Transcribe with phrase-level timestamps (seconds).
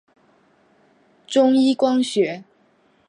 [1.27, 2.43] 中一光学。